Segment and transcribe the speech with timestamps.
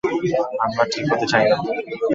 [0.63, 1.57] আমরা ঠিক হতে চাই না।